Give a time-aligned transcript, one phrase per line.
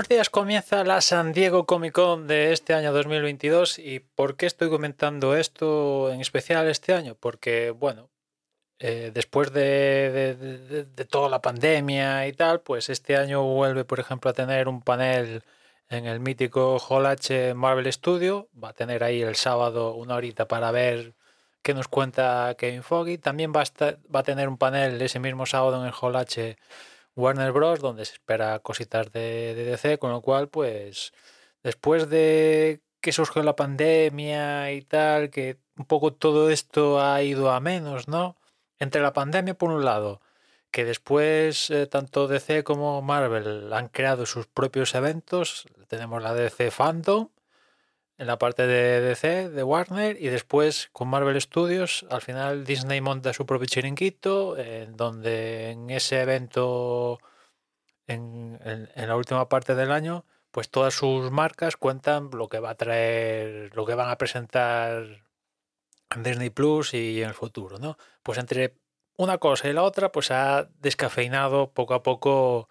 [0.00, 4.46] unos días comienza la San Diego Comic Con de este año 2022 y ¿por qué
[4.46, 7.16] estoy comentando esto en especial este año?
[7.20, 8.08] Porque, bueno,
[8.78, 10.34] eh, después de,
[10.96, 14.80] de- toda la pandemia y tal, pues este año vuelve, por ejemplo, a tener un
[14.80, 15.44] panel
[15.90, 18.48] en el mítico Hall H Marvel Studio.
[18.62, 21.12] Va a tener ahí el sábado una horita para ver
[21.60, 23.18] qué nos cuenta Kevin Foggy.
[23.18, 26.16] También va a, estar- va a tener un panel ese mismo sábado en el Hall
[26.16, 26.56] H
[27.16, 27.80] Warner Bros.
[27.80, 31.12] donde se espera cositas de, de DC, con lo cual, pues,
[31.62, 37.50] después de que surgió la pandemia y tal, que un poco todo esto ha ido
[37.50, 38.36] a menos, ¿no?
[38.78, 40.20] Entre la pandemia, por un lado,
[40.70, 45.66] que después eh, tanto DC como Marvel han creado sus propios eventos.
[45.88, 47.30] Tenemos la DC Fandom
[48.20, 53.00] en la parte de DC, de Warner, y después con Marvel Studios, al final Disney
[53.00, 57.18] monta su propio chiringuito, en donde en ese evento,
[58.06, 62.60] en, en- en la última parte del año, pues todas sus marcas cuentan lo que
[62.60, 65.24] va a traer, lo que van a presentar
[66.14, 67.96] en Disney Plus y en el futuro, ¿no?
[68.22, 68.76] Pues entre
[69.16, 72.68] una cosa y la otra, pues ha descafeinado poco a poco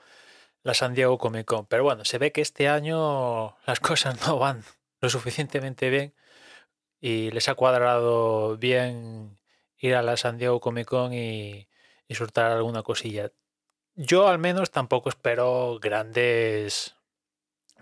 [0.63, 1.65] la San Diego Comic Con.
[1.67, 4.63] Pero bueno, se ve que este año las cosas no van
[5.01, 6.13] lo suficientemente bien
[7.01, 9.39] y les ha cuadrado bien
[9.77, 11.67] ir a la San Diego Comic Con y,
[12.07, 13.31] y soltar alguna cosilla.
[13.95, 16.95] Yo al menos tampoco espero grandes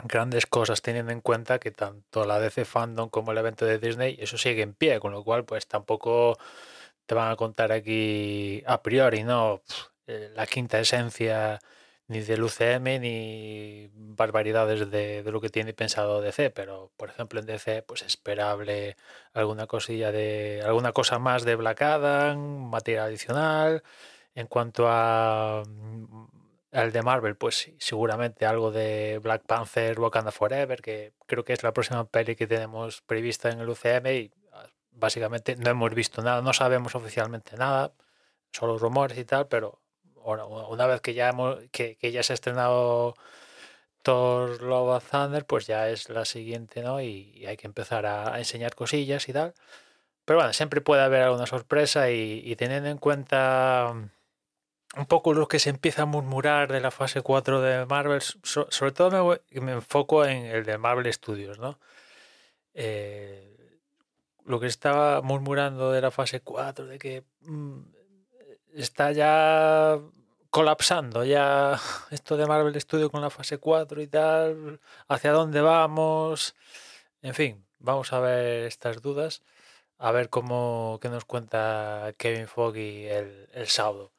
[0.04, 4.18] grandes cosas teniendo en cuenta que tanto la DC Fandom como el evento de Disney
[4.20, 6.38] eso sigue en pie, con lo cual pues tampoco
[7.06, 9.62] te van a contar aquí a priori, ¿no?
[10.08, 11.60] Eh, la quinta esencia
[12.08, 17.40] ni del UCM ni barbaridades de, de lo que tiene pensado DC, pero por ejemplo
[17.40, 18.96] en DC pues esperable
[19.34, 22.38] alguna cosilla de alguna cosa más de Black Adam,
[22.70, 23.84] material adicional.
[24.36, 26.28] En cuanto a mm,
[26.72, 31.64] al de Marvel, pues seguramente algo de Black Panther, Wakanda Forever, que creo que es
[31.64, 36.22] la próxima peli que tenemos prevista en el UCM y ah, básicamente no hemos visto
[36.22, 37.94] nada, no sabemos oficialmente nada,
[38.52, 39.82] solo rumores y tal, pero
[40.26, 43.16] una vez que ya hemos, que, ya se ha estrenado
[44.04, 47.02] Thor Love and Thunder, pues ya es la siguiente, ¿no?
[47.02, 49.54] Y, y hay que empezar a, enseñar cosillas y tal.
[50.26, 53.94] Pero bueno, siempre puede haber alguna sorpresa y, y teniendo en cuenta
[54.96, 58.68] un poco lo que se empieza a murmurar de la fase 4 de Marvel, so-
[58.70, 61.80] sobre todo me, me enfoco en el de Marvel Studios, ¿no?
[62.74, 63.58] Eh,
[64.46, 67.80] lo que estaba murmurando de la fase 4, de que mm,
[68.82, 70.00] está ya
[70.50, 71.80] colapsando ya
[72.12, 76.56] esto de Marvel Studios con la fase 4 y tal, hacia dónde vamos,
[77.22, 79.44] en fin, vamos a ver estas dudas,
[79.98, 84.12] a ver cómo qué nos cuenta Kevin Foggy el, el sábado.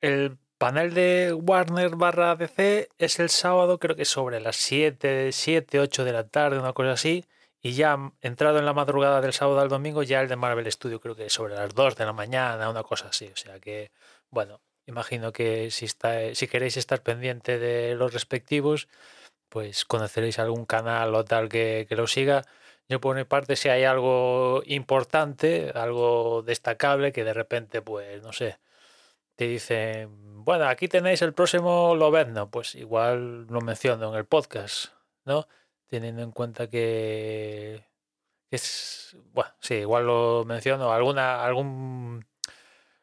[0.00, 5.80] El panel de Warner barra DC es el sábado, creo que sobre las 7, 7,
[5.80, 7.24] 8 de la tarde, una cosa así.
[7.66, 11.00] Y ya entrado en la madrugada del sábado al domingo, ya el de Marvel Studio,
[11.00, 13.30] creo que sobre las 2 de la mañana, una cosa así.
[13.32, 13.90] O sea que,
[14.28, 18.86] bueno, imagino que si, está, si queréis estar pendiente de los respectivos,
[19.48, 22.44] pues conoceréis algún canal o tal que, que lo siga.
[22.86, 28.34] Yo por mi parte, si hay algo importante, algo destacable, que de repente, pues, no
[28.34, 28.58] sé,
[29.36, 34.88] te dicen, bueno, aquí tenéis el próximo Lobezno, pues igual lo menciono en el podcast,
[35.24, 35.48] ¿no?
[35.88, 37.84] Teniendo en cuenta que,
[38.50, 42.24] es, bueno, sí, igual lo menciono, alguna, algún,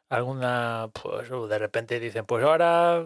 [0.08, 3.02] alguna, pues de repente dicen, pues ahora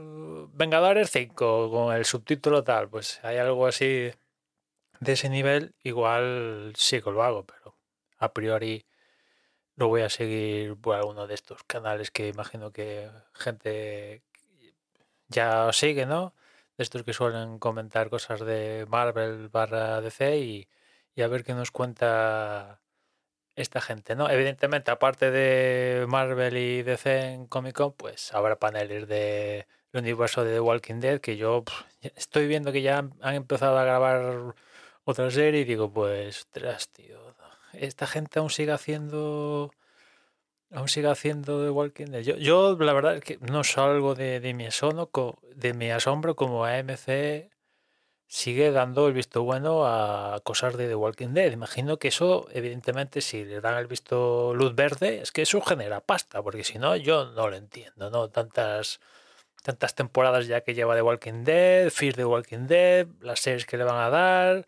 [0.54, 4.10] Vengadores 5 con el subtítulo tal, pues hay algo así
[5.00, 7.76] de ese nivel, igual sí que lo hago, pero
[8.18, 8.86] a priori
[9.76, 14.22] no voy a seguir por alguno de estos canales que imagino que gente
[15.28, 16.34] ya sigue, ¿no?
[16.78, 20.68] De estos que suelen comentar cosas de Marvel barra DC y,
[21.14, 22.82] y a ver qué nos cuenta
[23.54, 24.28] esta gente, ¿no?
[24.30, 30.52] Evidentemente, aparte de Marvel y DC en Comic Con, pues habrá paneles de universo de
[30.54, 31.64] The Walking Dead que yo
[32.16, 34.54] estoy viendo que ya han empezado a grabar
[35.04, 37.34] otra serie y digo, pues, tras, tío,
[37.72, 39.70] esta gente aún sigue haciendo
[40.72, 42.22] aún sigue haciendo The Walking Dead.
[42.22, 46.64] Yo, yo la verdad es que no salgo de, mi asombro, de mi asombro como
[46.64, 47.50] AMC
[48.28, 51.52] sigue dando el visto bueno a cosas de The Walking Dead.
[51.52, 56.00] Imagino que eso, evidentemente, si le dan el visto luz verde, es que eso genera
[56.00, 58.28] pasta, porque si no, yo no lo entiendo, ¿no?
[58.28, 59.00] Tantas,
[59.62, 63.76] tantas temporadas ya que lleva The Walking Dead, Fear The Walking Dead, las series que
[63.76, 64.66] le van a dar,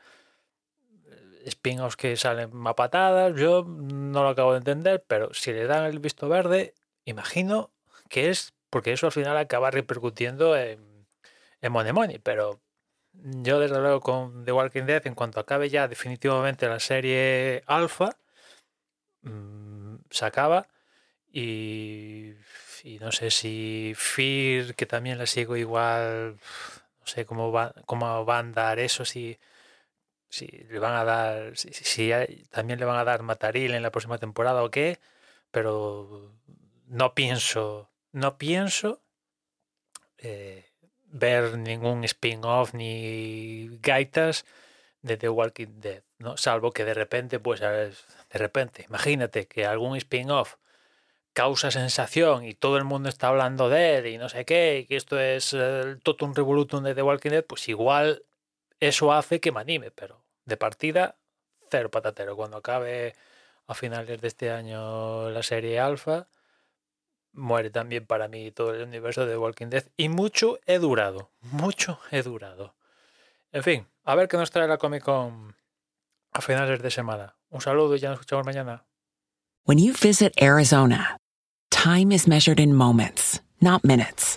[1.49, 5.85] spin-offs que salen a patadas, yo no lo acabo de entender, pero si le dan
[5.85, 6.75] el visto verde,
[7.05, 7.71] imagino
[8.09, 11.07] que es porque eso al final acaba repercutiendo en,
[11.61, 12.61] en Money Money, pero
[13.13, 18.17] yo desde luego con The Walking Dead, en cuanto acabe ya definitivamente la serie alfa,
[19.23, 20.69] mm, se acaba
[21.33, 22.35] y,
[23.01, 26.39] no sé si Fear, que también la sigo igual,
[27.01, 29.39] no sé cómo va, cómo va a andar eso, si,
[30.29, 32.11] si le van a dar, si,
[32.51, 34.99] también le van a dar Mataril en la próxima temporada o qué,
[35.51, 36.33] pero
[36.87, 39.01] no pienso, no pienso
[40.19, 40.67] eh,
[41.07, 44.45] ver ningún spin-off ni gaitas
[45.03, 46.37] de The Walking Dead, ¿no?
[46.37, 47.95] Salvo que de repente, pues de
[48.33, 50.57] repente, imagínate que algún spin-off
[51.33, 54.87] causa sensación y todo el mundo está hablando de él y no sé qué, y
[54.87, 58.25] que esto es el totum revolutum de The Walking Dead, pues igual
[58.81, 61.17] eso hace que me anime, pero de partida,
[61.71, 62.37] cero patatero.
[62.37, 63.15] Cuando acabe
[63.67, 66.29] a finales de este año la serie Alpha,
[67.33, 69.85] muere también para mí todo el universo de Walking Dead.
[69.97, 72.75] Y mucho he durado, mucho he durado.
[73.53, 75.57] En fin, a ver qué nos trae la Comic Con
[76.33, 77.37] a finales de semana.
[77.51, 78.85] Un saludo y ya nos escuchamos mañana.
[79.65, 81.19] When you visit Arizona,
[81.71, 84.37] time is measured in moments, not minutes.